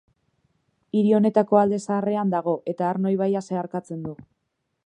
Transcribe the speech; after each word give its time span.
Hiri 0.99 1.11
honetako 1.17 1.59
Alde 1.63 1.79
Zaharrean 1.83 2.33
dago, 2.37 2.57
eta 2.75 2.89
Arno 2.95 3.15
ibaia 3.19 3.47
zeharkatzen 3.51 4.05
du. 4.09 4.19